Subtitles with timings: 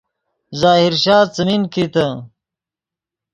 [0.61, 2.05] ظاہر شاہ څیمین کیتے